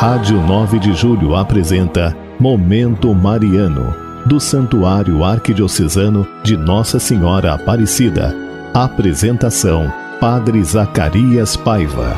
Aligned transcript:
Rádio 0.00 0.40
9 0.40 0.78
de 0.78 0.94
Julho 0.94 1.36
apresenta 1.36 2.16
Momento 2.38 3.14
Mariano, 3.14 3.94
do 4.24 4.40
Santuário 4.40 5.22
Arquidiocesano 5.22 6.26
de 6.42 6.56
Nossa 6.56 6.98
Senhora 6.98 7.52
Aparecida. 7.52 8.34
Apresentação: 8.72 9.92
Padre 10.18 10.64
Zacarias 10.64 11.54
Paiva. 11.54 12.16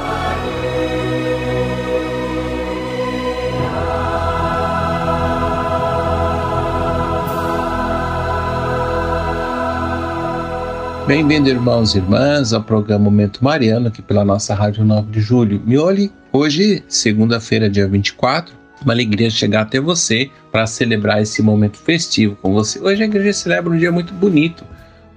Bem-vindo, 11.04 11.48
irmãos 11.48 11.96
e 11.96 11.98
irmãs, 11.98 12.52
ao 12.52 12.62
programa 12.62 13.06
Momento 13.06 13.42
Mariano, 13.42 13.88
aqui 13.88 14.00
pela 14.00 14.24
nossa 14.24 14.54
Rádio 14.54 14.84
9 14.84 15.10
de 15.10 15.20
Julho. 15.20 15.60
Mioli, 15.66 16.12
hoje, 16.32 16.82
segunda-feira, 16.88 17.68
dia 17.68 17.86
24, 17.86 18.54
uma 18.82 18.92
alegria 18.92 19.30
chegar 19.30 19.62
até 19.62 19.80
você 19.80 20.30
para 20.50 20.66
celebrar 20.66 21.22
esse 21.22 21.42
momento 21.42 21.76
festivo 21.76 22.36
com 22.36 22.52
você. 22.52 22.80
Hoje 22.80 23.02
a 23.02 23.06
igreja 23.06 23.32
celebra 23.32 23.72
um 23.72 23.76
dia 23.76 23.92
muito 23.92 24.12
bonito. 24.14 24.64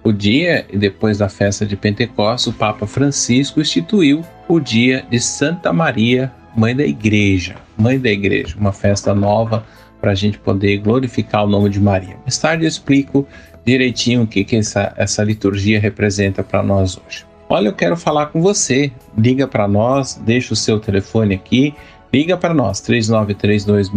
O 0.04 0.12
dia, 0.12 0.68
depois 0.72 1.18
da 1.18 1.28
festa 1.28 1.66
de 1.66 1.76
Pentecostes, 1.76 2.48
o 2.48 2.54
Papa 2.54 2.86
Francisco 2.86 3.60
instituiu 3.60 4.24
o 4.48 4.60
dia 4.60 5.04
de 5.10 5.20
Santa 5.20 5.74
Maria, 5.74 6.32
Mãe 6.56 6.76
da 6.76 6.86
Igreja. 6.86 7.56
Mãe 7.76 8.00
da 8.00 8.10
Igreja, 8.10 8.56
uma 8.58 8.72
festa 8.72 9.16
nova 9.16 9.66
para 10.00 10.12
a 10.12 10.16
gente 10.16 10.38
poder 10.38 10.78
glorificar 10.78 11.44
o 11.44 11.48
nome 11.48 11.70
de 11.70 11.80
Maria. 11.80 12.18
Mais 12.22 12.38
tarde 12.38 12.66
eu 12.66 12.68
explico 12.68 13.28
direitinho 13.66 14.22
o 14.22 14.28
que, 14.28 14.44
que 14.44 14.58
essa, 14.58 14.94
essa 14.96 15.24
liturgia 15.24 15.80
representa 15.80 16.44
para 16.44 16.62
nós 16.62 16.98
hoje. 16.98 17.26
Olha, 17.48 17.68
eu 17.68 17.74
quero 17.74 17.96
falar 17.96 18.28
com 18.28 18.42
você. 18.42 18.92
Liga 19.18 19.48
para 19.48 19.68
nós, 19.68 20.20
deixa 20.26 20.54
o 20.54 20.58
seu 20.58 20.80
telefone 20.80 21.36
aqui. 21.36 21.74
Liga 22.14 22.38
para 22.38 22.54
nós, 22.54 22.80
3932 22.80 23.90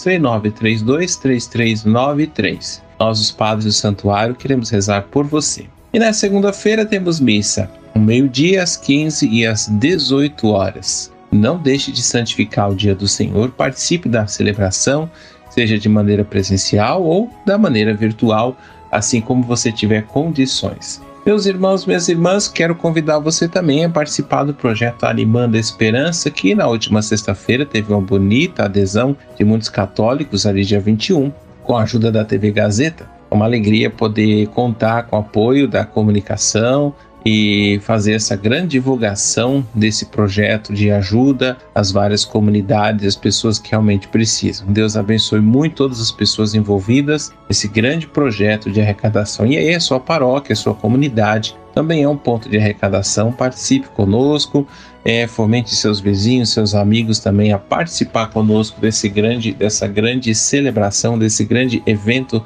3932 0.00 1.16
3393. 1.16 2.82
Nós, 2.98 3.20
os 3.20 3.30
padres 3.30 3.64
do 3.64 3.72
santuário, 3.72 4.34
queremos 4.34 4.70
rezar 4.70 5.02
por 5.10 5.24
você. 5.24 5.66
E 5.92 5.98
na 5.98 6.12
segunda-feira 6.12 6.84
temos 6.84 7.20
missa, 7.20 7.70
no 7.94 8.02
meio-dia, 8.02 8.62
às 8.62 8.76
15 8.76 9.26
e 9.28 9.46
às 9.46 9.68
18 9.68 10.48
horas. 10.48 11.12
Não 11.30 11.58
deixe 11.58 11.92
de 11.92 12.02
santificar 12.02 12.70
o 12.70 12.74
dia 12.74 12.94
do 12.94 13.06
Senhor, 13.06 13.50
participe 13.50 14.08
da 14.08 14.26
celebração, 14.26 15.10
seja 15.50 15.78
de 15.78 15.88
maneira 15.88 16.24
presencial 16.24 17.02
ou 17.02 17.30
da 17.46 17.56
maneira 17.56 17.94
virtual 17.94 18.56
assim 18.90 19.20
como 19.20 19.42
você 19.42 19.70
tiver 19.70 20.02
condições. 20.06 21.00
Meus 21.28 21.44
irmãos, 21.44 21.84
minhas 21.84 22.08
irmãs, 22.08 22.48
quero 22.48 22.74
convidar 22.74 23.18
você 23.18 23.46
também 23.46 23.84
a 23.84 23.90
participar 23.90 24.44
do 24.44 24.54
projeto 24.54 25.04
Animando 25.04 25.58
a 25.58 25.60
Esperança, 25.60 26.30
que 26.30 26.54
na 26.54 26.66
última 26.66 27.02
sexta-feira 27.02 27.66
teve 27.66 27.92
uma 27.92 28.00
bonita 28.00 28.64
adesão 28.64 29.14
de 29.36 29.44
muitos 29.44 29.68
católicos, 29.68 30.46
ali 30.46 30.64
dia 30.64 30.80
21, 30.80 31.30
com 31.64 31.76
a 31.76 31.82
ajuda 31.82 32.10
da 32.10 32.24
TV 32.24 32.50
Gazeta. 32.50 33.06
É 33.30 33.34
uma 33.34 33.44
alegria 33.44 33.90
poder 33.90 34.46
contar 34.46 35.02
com 35.02 35.16
o 35.16 35.18
apoio 35.18 35.68
da 35.68 35.84
comunicação, 35.84 36.94
e 37.24 37.80
fazer 37.82 38.12
essa 38.12 38.36
grande 38.36 38.68
divulgação 38.68 39.66
desse 39.74 40.06
projeto 40.06 40.72
de 40.72 40.90
ajuda 40.90 41.58
às 41.74 41.90
várias 41.90 42.24
comunidades, 42.24 43.06
as 43.06 43.16
pessoas 43.16 43.58
que 43.58 43.70
realmente 43.70 44.08
precisam. 44.08 44.66
Deus 44.68 44.96
abençoe 44.96 45.40
muito 45.40 45.76
todas 45.76 46.00
as 46.00 46.10
pessoas 46.10 46.54
envolvidas 46.54 47.32
nesse 47.48 47.68
grande 47.68 48.06
projeto 48.06 48.70
de 48.70 48.80
arrecadação. 48.80 49.46
E 49.46 49.56
aí, 49.56 49.74
a 49.74 49.80
sua 49.80 50.00
paróquia, 50.00 50.52
a 50.52 50.56
sua 50.56 50.74
comunidade 50.74 51.56
também 51.74 52.02
é 52.02 52.08
um 52.08 52.16
ponto 52.16 52.48
de 52.48 52.56
arrecadação. 52.56 53.32
Participe 53.32 53.88
conosco, 53.88 54.66
é, 55.04 55.26
fomente 55.26 55.74
seus 55.74 56.00
vizinhos, 56.00 56.50
seus 56.50 56.74
amigos 56.74 57.18
também 57.18 57.52
a 57.52 57.58
participar 57.58 58.28
conosco 58.30 58.80
desse 58.80 59.08
grande, 59.08 59.52
dessa 59.52 59.86
grande 59.86 60.34
celebração, 60.34 61.18
desse 61.18 61.44
grande 61.44 61.82
evento 61.86 62.44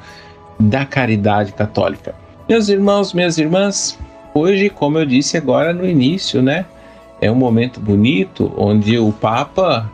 da 0.59 0.85
caridade 0.85 1.51
católica. 1.53 2.13
Meus 2.47 2.69
irmãos, 2.69 3.13
minhas 3.13 3.37
irmãs, 3.37 3.97
Hoje, 4.33 4.69
como 4.69 4.97
eu 4.97 5.05
disse 5.05 5.37
agora 5.37 5.73
no 5.73 5.87
início, 5.87 6.41
né, 6.41 6.65
é 7.21 7.31
um 7.31 7.35
momento 7.35 7.79
bonito 7.79 8.51
onde 8.57 8.97
o 8.97 9.11
Papa 9.11 9.89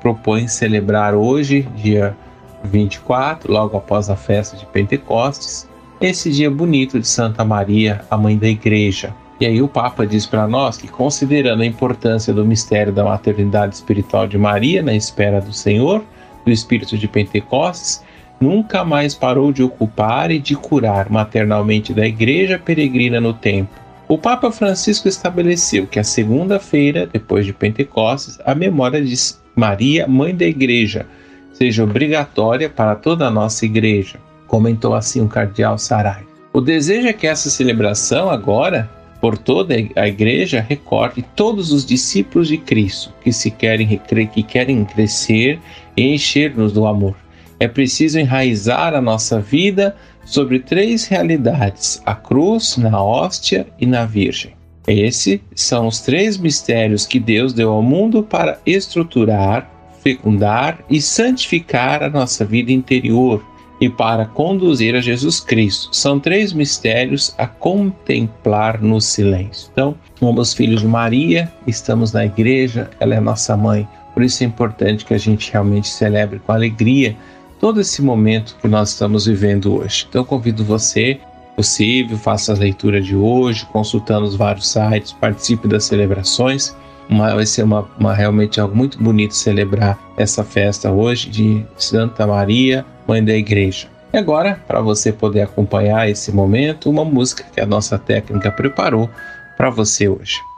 propõe 0.00 0.46
celebrar 0.48 1.14
hoje, 1.14 1.66
dia 1.76 2.16
24, 2.64 3.50
logo 3.50 3.76
após 3.76 4.10
a 4.10 4.16
festa 4.16 4.56
de 4.56 4.66
Pentecostes, 4.66 5.68
esse 6.00 6.30
dia 6.30 6.50
bonito 6.50 7.00
de 7.00 7.08
Santa 7.08 7.44
Maria, 7.44 8.04
a 8.10 8.16
mãe 8.16 8.36
da 8.36 8.48
Igreja. 8.48 9.14
E 9.40 9.46
aí 9.46 9.62
o 9.62 9.68
Papa 9.68 10.06
diz 10.06 10.26
para 10.26 10.46
nós 10.46 10.76
que, 10.76 10.86
considerando 10.86 11.62
a 11.62 11.66
importância 11.66 12.32
do 12.32 12.44
mistério 12.44 12.92
da 12.92 13.04
maternidade 13.04 13.74
espiritual 13.74 14.26
de 14.26 14.36
Maria 14.36 14.82
na 14.82 14.94
espera 14.94 15.40
do 15.40 15.52
Senhor, 15.52 16.04
do 16.44 16.50
Espírito 16.50 16.98
de 16.98 17.08
Pentecostes, 17.08 18.02
nunca 18.40 18.82
mais 18.84 19.14
parou 19.14 19.52
de 19.52 19.62
ocupar 19.62 20.30
e 20.30 20.38
de 20.38 20.56
curar 20.56 21.10
maternalmente 21.10 21.92
da 21.92 22.06
igreja 22.06 22.58
peregrina 22.58 23.20
no 23.20 23.34
tempo. 23.34 23.78
O 24.08 24.16
Papa 24.18 24.50
Francisco 24.50 25.06
estabeleceu 25.06 25.86
que 25.86 26.00
a 26.00 26.04
segunda-feira, 26.04 27.06
depois 27.06 27.44
de 27.46 27.52
Pentecostes, 27.52 28.38
a 28.44 28.54
memória 28.54 29.00
de 29.00 29.14
Maria, 29.54 30.08
mãe 30.08 30.34
da 30.34 30.46
igreja, 30.46 31.06
seja 31.52 31.84
obrigatória 31.84 32.68
para 32.68 32.96
toda 32.96 33.26
a 33.26 33.30
nossa 33.30 33.66
igreja, 33.66 34.18
comentou 34.46 34.94
assim 34.94 35.20
o 35.20 35.28
cardeal 35.28 35.78
Sarai. 35.78 36.24
O 36.52 36.60
desejo 36.60 37.06
é 37.06 37.12
que 37.12 37.26
essa 37.26 37.50
celebração 37.50 38.30
agora 38.30 38.90
por 39.20 39.36
toda 39.36 39.74
a 39.94 40.08
igreja 40.08 40.64
recorde 40.66 41.22
todos 41.36 41.70
os 41.72 41.84
discípulos 41.84 42.48
de 42.48 42.56
Cristo 42.56 43.12
que 43.22 43.32
se 43.32 43.50
querem 43.50 44.00
que 44.32 44.42
querem 44.42 44.84
crescer 44.84 45.60
e 45.96 46.14
encher-nos 46.14 46.72
do 46.72 46.86
amor 46.86 47.14
é 47.60 47.68
preciso 47.68 48.18
enraizar 48.18 48.94
a 48.94 49.00
nossa 49.00 49.38
vida 49.38 49.94
sobre 50.24 50.58
três 50.58 51.06
realidades: 51.06 52.02
a 52.04 52.14
cruz, 52.14 52.76
na 52.78 53.00
hóstia 53.00 53.66
e 53.78 53.86
na 53.86 54.06
Virgem. 54.06 54.56
Esses 54.88 55.40
são 55.54 55.86
os 55.86 56.00
três 56.00 56.38
mistérios 56.38 57.06
que 57.06 57.20
Deus 57.20 57.52
deu 57.52 57.70
ao 57.70 57.82
mundo 57.82 58.22
para 58.22 58.58
estruturar, 58.64 59.70
fecundar 60.02 60.82
e 60.88 61.00
santificar 61.00 62.02
a 62.02 62.08
nossa 62.08 62.44
vida 62.44 62.72
interior 62.72 63.44
e 63.80 63.88
para 63.88 64.26
conduzir 64.26 64.94
a 64.94 65.00
Jesus 65.00 65.38
Cristo. 65.38 65.94
São 65.94 66.18
três 66.18 66.52
mistérios 66.52 67.34
a 67.38 67.46
contemplar 67.46 68.80
no 68.82 69.00
silêncio. 69.00 69.68
Então, 69.72 69.94
somos 70.18 70.52
filhos 70.52 70.80
de 70.80 70.86
Maria, 70.86 71.50
estamos 71.66 72.12
na 72.12 72.24
igreja, 72.26 72.90
ela 72.98 73.14
é 73.14 73.20
nossa 73.20 73.56
mãe. 73.56 73.88
Por 74.12 74.22
isso 74.22 74.42
é 74.42 74.46
importante 74.46 75.04
que 75.04 75.14
a 75.14 75.18
gente 75.18 75.52
realmente 75.52 75.88
celebre 75.88 76.40
com 76.40 76.52
alegria 76.52 77.16
todo 77.60 77.80
esse 77.80 78.00
momento 78.00 78.56
que 78.60 78.66
nós 78.66 78.90
estamos 78.90 79.26
vivendo 79.26 79.76
hoje. 79.76 80.06
Então 80.08 80.24
convido 80.24 80.64
você, 80.64 81.20
possível, 81.54 82.16
faça 82.16 82.52
a 82.52 82.56
leitura 82.56 83.00
de 83.00 83.14
hoje, 83.14 83.66
consultando 83.66 84.26
os 84.26 84.34
vários 84.34 84.68
sites, 84.68 85.12
participe 85.12 85.68
das 85.68 85.84
celebrações. 85.84 86.74
Uma, 87.08 87.34
vai 87.34 87.44
ser 87.44 87.64
uma, 87.64 87.86
uma, 87.98 88.14
realmente 88.14 88.60
algo 88.60 88.74
muito 88.74 89.02
bonito 89.02 89.34
celebrar 89.34 89.98
essa 90.16 90.42
festa 90.42 90.90
hoje 90.90 91.28
de 91.28 91.66
Santa 91.76 92.26
Maria, 92.26 92.86
Mãe 93.06 93.22
da 93.22 93.34
Igreja. 93.34 93.88
E 94.12 94.16
agora, 94.16 94.60
para 94.66 94.80
você 94.80 95.12
poder 95.12 95.42
acompanhar 95.42 96.08
esse 96.08 96.32
momento, 96.32 96.88
uma 96.88 97.04
música 97.04 97.44
que 97.52 97.60
a 97.60 97.66
nossa 97.66 97.98
técnica 97.98 98.50
preparou 98.50 99.10
para 99.56 99.70
você 99.70 100.08
hoje. 100.08 100.49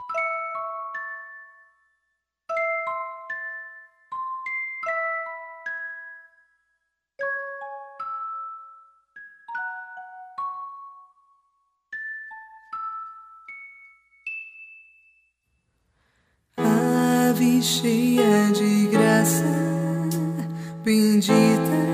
Bendita 20.83 21.93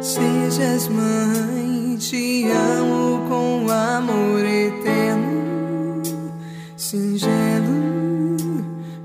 sejas 0.00 0.86
mãe, 0.88 1.96
te 1.98 2.46
amo 2.46 3.26
com 3.28 3.66
amor 3.70 4.44
eterno, 4.44 6.02
singelo 6.76 8.36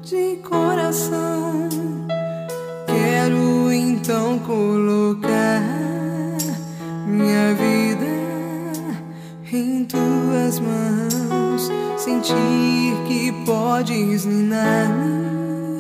de 0.04 0.36
coração. 0.48 1.70
Quero 2.86 3.72
então 3.72 4.38
colocar 4.40 5.64
minha 7.08 7.54
vida 7.56 8.06
em 9.52 9.86
tuas 9.86 10.60
mãos, 10.60 11.72
sentir 11.98 12.94
que 13.08 13.32
podes 13.46 14.26
ninar-me, 14.26 15.80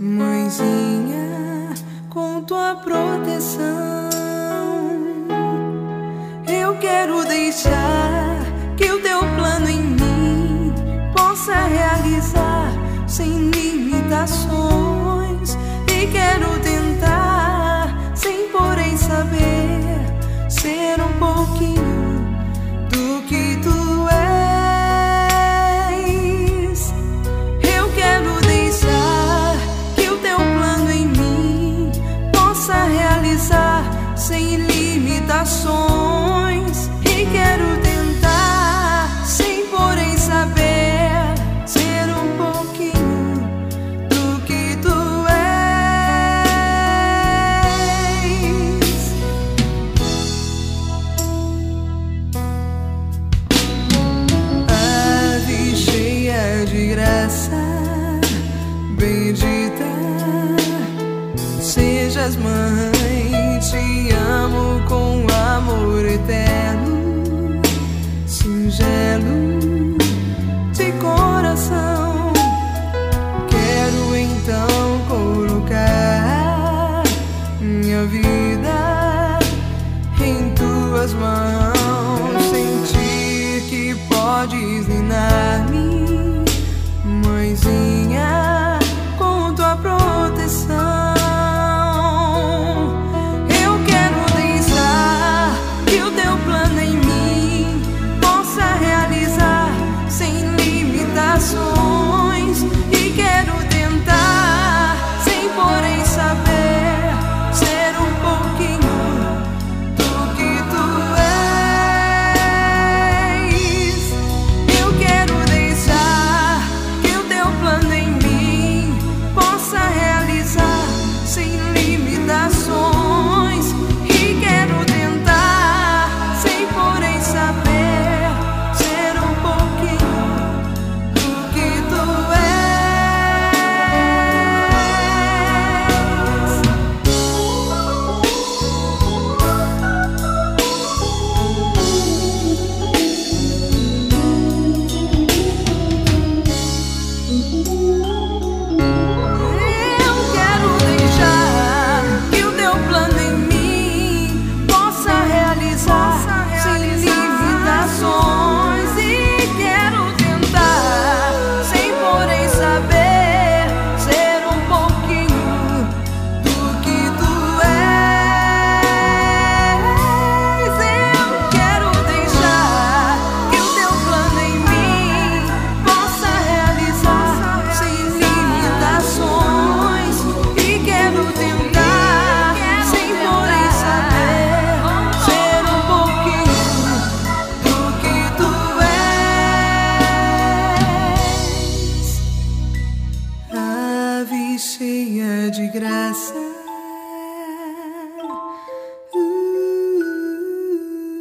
mãezinha, 0.00 0.97
tua 2.48 2.74
proteção. 2.76 4.08
Eu 6.48 6.74
quero 6.78 7.22
deixar 7.26 8.40
que 8.74 8.90
o 8.90 9.02
teu 9.02 9.20
plano 9.36 9.68
em 9.68 9.82
mim 9.82 10.72
possa 11.14 11.52
realizar 11.52 12.72
sem 13.06 13.50
limitações. 13.50 14.48
E 15.88 16.06
quero 16.06 16.58
tentar, 16.60 17.94
sem 18.14 18.48
porém 18.48 18.96
saber, 18.96 20.00
ser 20.48 21.02
um 21.02 21.12
pouquinho 21.18 22.34
do 22.88 23.22
que 23.28 23.58
tu 23.62 23.77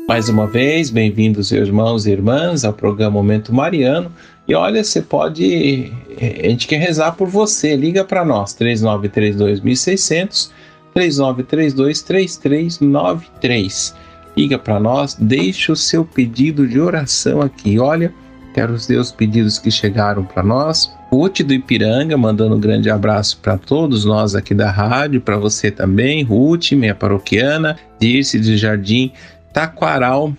Mais 0.07 0.29
uma 0.29 0.47
vez, 0.47 0.89
bem-vindos, 0.89 1.51
irmãos 1.51 2.07
e 2.07 2.11
irmãs, 2.11 2.63
ao 2.63 2.71
programa 2.71 3.11
Momento 3.11 3.53
Mariano. 3.53 4.09
E 4.47 4.55
olha, 4.55 4.81
você 4.81 5.01
pode. 5.01 5.91
A 6.17 6.47
gente 6.47 6.65
quer 6.65 6.77
rezar 6.77 7.11
por 7.11 7.27
você. 7.27 7.75
Liga 7.75 8.05
para 8.05 8.23
nós, 8.23 8.55
3932.600, 8.55 10.49
3932-3393. 10.95 13.93
Liga 14.37 14.57
para 14.57 14.79
nós, 14.79 15.13
deixe 15.19 15.73
o 15.73 15.75
seu 15.75 16.05
pedido 16.05 16.65
de 16.65 16.79
oração 16.79 17.41
aqui. 17.41 17.77
Olha, 17.77 18.13
quero 18.53 18.75
os 18.75 18.87
teus 18.87 19.11
pedidos 19.11 19.59
que 19.59 19.69
chegaram 19.69 20.23
para 20.23 20.41
nós. 20.41 20.89
Ruth 21.11 21.41
do 21.41 21.53
Ipiranga, 21.53 22.15
mandando 22.15 22.55
um 22.55 22.61
grande 22.61 22.89
abraço 22.89 23.39
para 23.41 23.57
todos 23.57 24.05
nós 24.05 24.35
aqui 24.35 24.53
da 24.53 24.71
rádio, 24.71 25.19
para 25.19 25.35
você 25.37 25.69
também, 25.69 26.23
Ruth, 26.23 26.71
minha 26.71 26.95
paroquiana, 26.95 27.75
Dirce 27.99 28.39
de 28.39 28.55
Jardim 28.57 29.11
Taquaral, 29.57 30.33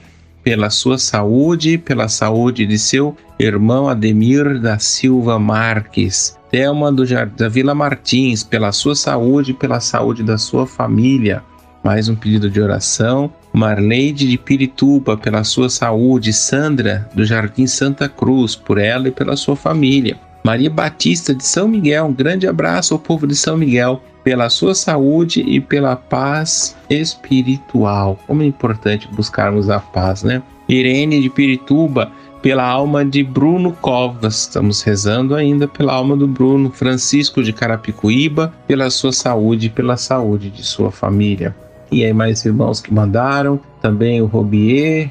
pela 0.44 0.70
sua 0.70 0.96
saúde, 0.96 1.76
pela 1.76 2.06
saúde 2.06 2.64
de 2.64 2.78
seu 2.78 3.16
irmão 3.36 3.88
Ademir 3.88 4.60
da 4.60 4.78
Silva 4.78 5.40
Marques. 5.40 6.38
Thelma 6.52 6.92
do 6.92 7.04
Jar- 7.04 7.28
da 7.28 7.48
Vila 7.48 7.74
Martins, 7.74 8.44
pela 8.44 8.70
sua 8.70 8.94
saúde, 8.94 9.52
pela 9.52 9.80
saúde 9.80 10.22
da 10.22 10.38
sua 10.38 10.68
família. 10.68 11.42
Mais 11.82 12.08
um 12.08 12.14
pedido 12.14 12.48
de 12.48 12.60
oração. 12.60 13.28
Marleide 13.52 14.28
de 14.28 14.38
Pirituba, 14.38 15.16
pela 15.16 15.42
sua 15.42 15.68
saúde. 15.68 16.32
Sandra 16.32 17.10
do 17.12 17.24
Jardim 17.24 17.66
Santa 17.66 18.08
Cruz, 18.08 18.54
por 18.54 18.78
ela 18.78 19.08
e 19.08 19.10
pela 19.10 19.34
sua 19.34 19.56
família. 19.56 20.16
Maria 20.44 20.70
Batista 20.70 21.34
de 21.34 21.44
São 21.44 21.66
Miguel, 21.66 22.06
um 22.06 22.12
grande 22.12 22.46
abraço 22.46 22.94
ao 22.94 23.00
povo 23.00 23.26
de 23.26 23.34
São 23.34 23.56
Miguel, 23.56 24.00
pela 24.28 24.50
sua 24.50 24.74
saúde 24.74 25.40
e 25.40 25.58
pela 25.58 25.96
paz 25.96 26.76
espiritual. 26.90 28.18
Como 28.26 28.42
é 28.42 28.44
importante 28.44 29.08
buscarmos 29.10 29.70
a 29.70 29.80
paz, 29.80 30.22
né? 30.22 30.42
Irene 30.68 31.22
de 31.22 31.30
Pirituba, 31.30 32.12
pela 32.42 32.62
alma 32.62 33.06
de 33.06 33.22
Bruno 33.24 33.72
Covas, 33.80 34.40
estamos 34.40 34.82
rezando 34.82 35.34
ainda 35.34 35.66
pela 35.66 35.94
alma 35.94 36.14
do 36.14 36.28
Bruno. 36.28 36.70
Francisco 36.70 37.42
de 37.42 37.54
Carapicuíba, 37.54 38.52
pela 38.66 38.90
sua 38.90 39.12
saúde 39.12 39.68
e 39.68 39.70
pela 39.70 39.96
saúde 39.96 40.50
de 40.50 40.62
sua 40.62 40.90
família. 40.90 41.56
E 41.90 42.04
aí, 42.04 42.12
mais 42.12 42.44
irmãos 42.44 42.82
que 42.82 42.92
mandaram, 42.92 43.58
também 43.80 44.20
o 44.20 44.26
Robier, 44.26 45.10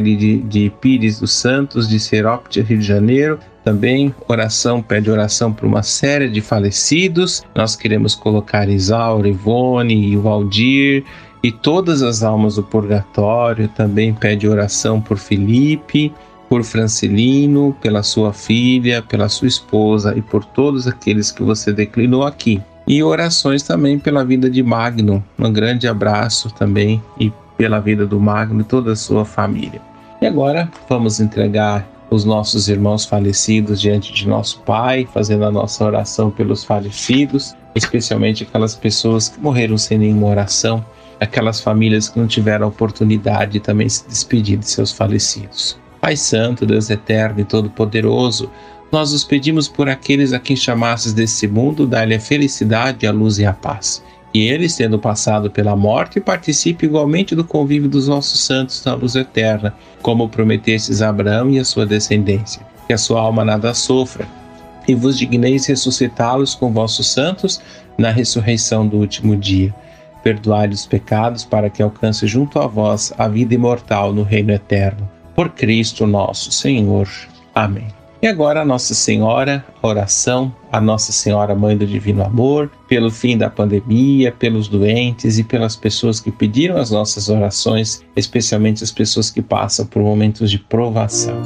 de, 0.00 0.38
de 0.38 0.72
Pires 0.80 1.18
dos 1.18 1.32
Santos, 1.32 1.88
de 1.88 1.98
Serópia, 1.98 2.62
Rio 2.62 2.78
de 2.78 2.86
Janeiro, 2.86 3.40
também 3.64 4.14
oração, 4.28 4.82
pede 4.82 5.10
oração 5.10 5.50
por 5.50 5.64
uma 5.64 5.82
série 5.82 6.28
de 6.28 6.42
falecidos. 6.42 7.42
Nós 7.54 7.74
queremos 7.74 8.14
colocar 8.14 8.68
Isaura, 8.68 9.26
Ivone 9.26 10.12
e 10.12 10.16
Valdir 10.16 11.02
e 11.42 11.50
todas 11.50 12.02
as 12.02 12.22
almas 12.22 12.56
do 12.56 12.62
purgatório. 12.62 13.66
Também 13.68 14.12
pede 14.12 14.46
oração 14.46 15.00
por 15.00 15.16
Felipe, 15.16 16.12
por 16.46 16.62
Francilino, 16.62 17.74
pela 17.80 18.02
sua 18.02 18.34
filha, 18.34 19.00
pela 19.00 19.30
sua 19.30 19.48
esposa 19.48 20.14
e 20.14 20.20
por 20.20 20.44
todos 20.44 20.86
aqueles 20.86 21.32
que 21.32 21.42
você 21.42 21.72
declinou 21.72 22.24
aqui. 22.24 22.60
E 22.86 23.02
orações 23.02 23.62
também 23.62 23.98
pela 23.98 24.22
vida 24.22 24.50
de 24.50 24.62
Magno. 24.62 25.24
Um 25.38 25.50
grande 25.50 25.88
abraço 25.88 26.50
também 26.50 27.02
e 27.18 27.32
pela 27.56 27.80
vida 27.80 28.06
do 28.06 28.20
Magno 28.20 28.60
e 28.60 28.64
toda 28.64 28.92
a 28.92 28.96
sua 28.96 29.24
família. 29.24 29.80
E 30.20 30.26
agora 30.26 30.70
vamos 30.86 31.18
entregar 31.18 31.93
os 32.14 32.24
nossos 32.24 32.68
irmãos 32.68 33.04
falecidos 33.04 33.80
diante 33.80 34.12
de 34.12 34.28
nosso 34.28 34.60
Pai, 34.60 35.06
fazendo 35.12 35.44
a 35.44 35.50
nossa 35.50 35.84
oração 35.84 36.30
pelos 36.30 36.64
falecidos, 36.64 37.54
especialmente 37.74 38.44
aquelas 38.44 38.74
pessoas 38.74 39.28
que 39.28 39.40
morreram 39.40 39.76
sem 39.76 39.98
nenhuma 39.98 40.28
oração, 40.28 40.84
aquelas 41.20 41.60
famílias 41.60 42.08
que 42.08 42.18
não 42.18 42.26
tiveram 42.26 42.66
a 42.66 42.68
oportunidade 42.68 43.52
de 43.52 43.60
também 43.60 43.88
se 43.88 44.06
despedir 44.06 44.58
de 44.58 44.68
seus 44.68 44.92
falecidos. 44.92 45.78
Pai 46.00 46.16
Santo, 46.16 46.66
Deus 46.66 46.90
Eterno 46.90 47.40
e 47.40 47.44
Todo-Poderoso, 47.44 48.50
nós 48.92 49.12
os 49.12 49.24
pedimos 49.24 49.66
por 49.66 49.88
aqueles 49.88 50.32
a 50.32 50.38
quem 50.38 50.54
chamasses 50.54 51.12
desse 51.12 51.48
mundo, 51.48 51.86
dá-lhe 51.86 52.14
a 52.14 52.20
felicidade, 52.20 53.06
a 53.06 53.12
luz 53.12 53.38
e 53.38 53.44
a 53.44 53.52
paz. 53.52 54.02
E 54.34 54.48
eles, 54.48 54.74
tendo 54.74 54.98
passado 54.98 55.48
pela 55.48 55.76
morte, 55.76 56.20
participem 56.20 56.88
igualmente 56.88 57.36
do 57.36 57.44
convívio 57.44 57.88
dos 57.88 58.08
vossos 58.08 58.40
santos 58.40 58.84
na 58.84 58.92
luz 58.92 59.14
eterna, 59.14 59.72
como 60.02 60.28
prometestes 60.28 61.00
a 61.00 61.10
Abraão 61.10 61.48
e 61.50 61.60
a 61.60 61.64
sua 61.64 61.86
descendência. 61.86 62.66
Que 62.88 62.92
a 62.92 62.98
sua 62.98 63.20
alma 63.20 63.44
nada 63.44 63.72
sofra, 63.72 64.26
e 64.88 64.94
vos 64.94 65.16
digneis 65.16 65.66
ressuscitá-los 65.66 66.54
com 66.56 66.72
vossos 66.72 67.06
santos 67.06 67.62
na 67.96 68.10
ressurreição 68.10 68.86
do 68.86 68.96
último 68.96 69.36
dia. 69.36 69.72
Perdoai 70.24 70.68
os 70.68 70.84
pecados 70.84 71.44
para 71.44 71.70
que 71.70 71.82
alcance 71.82 72.26
junto 72.26 72.58
a 72.58 72.66
vós 72.66 73.12
a 73.16 73.28
vida 73.28 73.54
imortal 73.54 74.12
no 74.12 74.24
reino 74.24 74.50
eterno. 74.50 75.08
Por 75.34 75.50
Cristo 75.50 76.06
nosso 76.06 76.50
Senhor. 76.50 77.08
Amém. 77.54 78.03
E 78.24 78.26
agora 78.26 78.62
a 78.62 78.64
Nossa 78.64 78.94
Senhora, 78.94 79.62
oração, 79.82 80.50
a 80.72 80.80
Nossa 80.80 81.12
Senhora 81.12 81.54
Mãe 81.54 81.76
do 81.76 81.86
Divino 81.86 82.24
Amor, 82.24 82.70
pelo 82.88 83.10
fim 83.10 83.36
da 83.36 83.50
pandemia, 83.50 84.32
pelos 84.32 84.66
doentes 84.66 85.38
e 85.38 85.44
pelas 85.44 85.76
pessoas 85.76 86.20
que 86.20 86.32
pediram 86.32 86.78
as 86.78 86.90
nossas 86.90 87.28
orações, 87.28 88.02
especialmente 88.16 88.82
as 88.82 88.90
pessoas 88.90 89.30
que 89.30 89.42
passam 89.42 89.84
por 89.84 90.00
momentos 90.00 90.50
de 90.50 90.58
provação. 90.58 91.36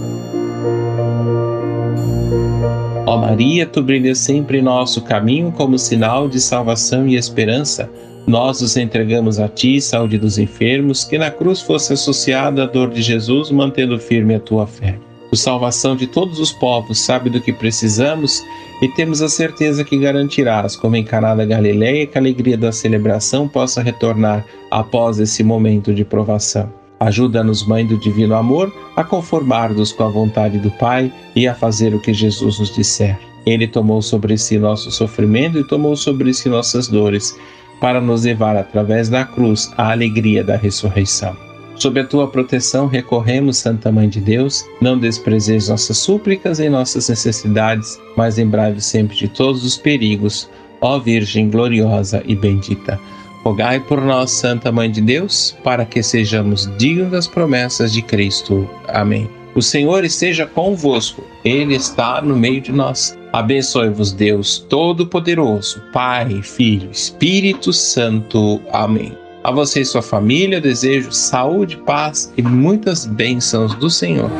Ó 3.04 3.16
Maria, 3.16 3.66
tu 3.66 3.82
brilhas 3.82 4.18
sempre 4.18 4.58
em 4.58 4.62
nosso 4.62 5.02
caminho 5.02 5.50
como 5.50 5.76
sinal 5.80 6.28
de 6.28 6.38
salvação 6.38 7.08
e 7.08 7.16
esperança. 7.16 7.90
Nós 8.24 8.62
os 8.62 8.76
entregamos 8.76 9.40
a 9.40 9.48
ti, 9.48 9.80
saúde 9.80 10.16
dos 10.16 10.38
enfermos, 10.38 11.02
que 11.02 11.18
na 11.18 11.28
cruz 11.28 11.60
fosse 11.60 11.94
associada 11.94 12.62
a 12.62 12.66
dor 12.66 12.88
de 12.90 13.02
Jesus, 13.02 13.50
mantendo 13.50 13.98
firme 13.98 14.36
a 14.36 14.38
tua 14.38 14.64
fé 14.64 14.96
por 15.28 15.36
salvação 15.36 15.94
de 15.94 16.06
todos 16.06 16.40
os 16.40 16.52
povos, 16.52 17.00
sabe 17.00 17.30
do 17.30 17.40
que 17.40 17.52
precisamos 17.52 18.42
e 18.80 18.88
temos 18.88 19.20
a 19.20 19.28
certeza 19.28 19.84
que 19.84 19.98
garantirás, 19.98 20.76
como 20.76 20.96
em 20.96 21.04
Caná 21.04 21.34
da 21.34 21.44
Galileia, 21.44 22.06
que 22.06 22.16
a 22.16 22.20
alegria 22.20 22.56
da 22.56 22.72
celebração 22.72 23.48
possa 23.48 23.82
retornar 23.82 24.44
após 24.70 25.18
esse 25.18 25.42
momento 25.42 25.92
de 25.92 26.04
provação. 26.04 26.72
Ajuda-nos, 27.00 27.64
Mãe 27.64 27.86
do 27.86 27.96
Divino 27.96 28.34
Amor, 28.34 28.72
a 28.96 29.04
conformar-nos 29.04 29.92
com 29.92 30.04
a 30.04 30.08
vontade 30.08 30.58
do 30.58 30.70
Pai 30.70 31.12
e 31.36 31.46
a 31.46 31.54
fazer 31.54 31.94
o 31.94 32.00
que 32.00 32.12
Jesus 32.12 32.58
nos 32.58 32.74
disser. 32.74 33.18
Ele 33.46 33.68
tomou 33.68 34.02
sobre 34.02 34.36
si 34.36 34.58
nosso 34.58 34.90
sofrimento 34.90 35.58
e 35.58 35.64
tomou 35.64 35.96
sobre 35.96 36.34
si 36.34 36.48
nossas 36.48 36.88
dores, 36.88 37.38
para 37.80 38.00
nos 38.00 38.24
levar 38.24 38.56
através 38.56 39.08
da 39.08 39.24
cruz 39.24 39.72
à 39.76 39.92
alegria 39.92 40.42
da 40.42 40.56
ressurreição. 40.56 41.47
Sob 41.78 42.00
a 42.00 42.04
tua 42.04 42.26
proteção 42.26 42.88
recorremos, 42.88 43.58
Santa 43.58 43.92
Mãe 43.92 44.08
de 44.08 44.20
Deus. 44.20 44.64
Não 44.80 44.98
desprezeis 44.98 45.68
nossas 45.68 45.96
súplicas 45.98 46.58
e 46.58 46.68
nossas 46.68 47.08
necessidades, 47.08 48.00
mas 48.16 48.36
lembrai-vos 48.36 48.84
sempre 48.84 49.16
de 49.16 49.28
todos 49.28 49.64
os 49.64 49.76
perigos, 49.76 50.50
ó 50.80 50.98
Virgem 50.98 51.48
gloriosa 51.48 52.20
e 52.26 52.34
bendita. 52.34 52.98
Rogai 53.44 53.78
por 53.78 54.00
nós, 54.00 54.32
Santa 54.32 54.72
Mãe 54.72 54.90
de 54.90 55.00
Deus, 55.00 55.56
para 55.62 55.84
que 55.84 56.02
sejamos 56.02 56.68
dignos 56.78 57.12
das 57.12 57.28
promessas 57.28 57.92
de 57.92 58.02
Cristo. 58.02 58.68
Amém. 58.88 59.30
O 59.54 59.62
Senhor 59.62 60.04
esteja 60.04 60.46
convosco, 60.46 61.22
Ele 61.44 61.76
está 61.76 62.20
no 62.20 62.36
meio 62.36 62.60
de 62.60 62.72
nós. 62.72 63.16
Abençoe-vos, 63.32 64.12
Deus 64.12 64.58
Todo-Poderoso, 64.68 65.80
Pai, 65.92 66.42
Filho, 66.42 66.90
Espírito 66.90 67.72
Santo. 67.72 68.60
Amém. 68.72 69.27
A 69.48 69.50
você 69.50 69.80
e 69.80 69.84
sua 69.86 70.02
família 70.02 70.60
desejo 70.60 71.10
saúde, 71.10 71.78
paz 71.78 72.30
e 72.36 72.42
muitas 72.42 73.06
bênçãos 73.06 73.74
do 73.74 73.88
Senhor. 73.88 74.30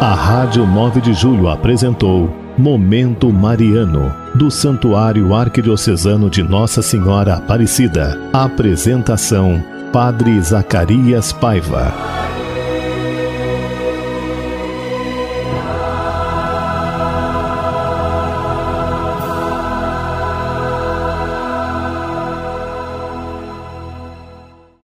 A 0.00 0.14
Rádio 0.14 0.66
9 0.66 1.02
de 1.02 1.12
Julho 1.12 1.50
apresentou 1.50 2.34
Momento 2.56 3.30
Mariano, 3.30 4.10
do 4.34 4.50
Santuário 4.50 5.34
Arquidiocesano 5.34 6.30
de 6.30 6.42
Nossa 6.42 6.80
Senhora 6.80 7.34
Aparecida. 7.34 8.18
Apresentação: 8.32 9.62
Padre 9.92 10.40
Zacarias 10.40 11.30
Paiva. 11.30 12.41